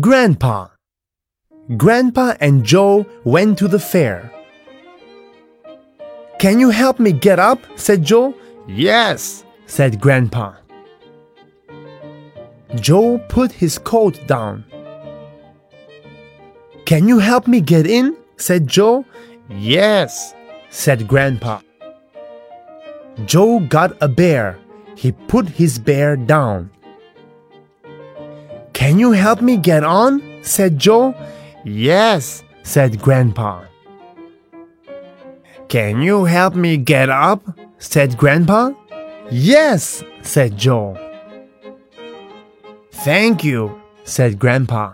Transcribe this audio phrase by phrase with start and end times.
[0.00, 0.68] Grandpa.
[1.76, 4.32] Grandpa and Joe went to the fair.
[6.38, 7.60] Can you help me get up?
[7.76, 8.34] said Joe.
[8.66, 10.54] Yes, said Grandpa.
[12.76, 14.64] Joe put his coat down.
[16.86, 18.16] Can you help me get in?
[18.38, 19.04] said Joe.
[19.50, 20.34] Yes,
[20.70, 21.60] said Grandpa.
[23.26, 24.58] Joe got a bear.
[24.96, 26.70] He put his bear down.
[28.82, 30.20] Can you help me get on?
[30.42, 31.14] said Joe.
[31.64, 33.62] Yes, said Grandpa.
[35.68, 37.46] Can you help me get up?
[37.78, 38.72] said Grandpa.
[39.30, 40.98] Yes, said Joe.
[43.06, 43.70] Thank you,
[44.02, 44.90] said Grandpa.